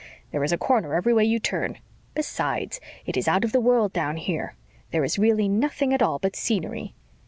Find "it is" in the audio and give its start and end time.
3.05-3.27